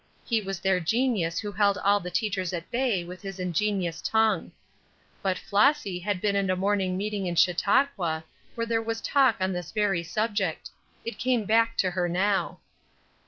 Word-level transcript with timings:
He 0.25 0.41
was 0.41 0.59
their 0.59 0.79
genius 0.79 1.37
who 1.37 1.51
held 1.51 1.77
all 1.77 1.99
the 1.99 2.09
teachers 2.09 2.53
at 2.53 2.71
bay 2.71 3.03
with 3.03 3.21
his 3.21 3.39
ingenious 3.39 4.01
tongue. 4.01 4.51
But 5.21 5.37
Flossy 5.37 5.99
had 5.99 6.19
been 6.19 6.35
at 6.35 6.49
a 6.49 6.55
morning 6.55 6.97
meeting 6.97 7.27
in 7.27 7.35
Chautauqua 7.35 8.23
where 8.55 8.65
there 8.65 8.81
was 8.81 8.99
talk 8.99 9.35
on 9.39 9.53
this 9.53 9.71
very 9.71 10.01
subject. 10.01 10.71
It 11.05 11.19
came 11.19 11.45
back 11.45 11.77
to 11.77 11.91
her 11.91 12.09
now. 12.09 12.61